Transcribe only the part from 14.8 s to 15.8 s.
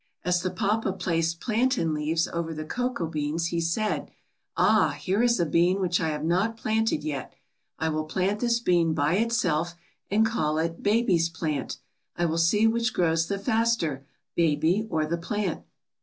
or the plant.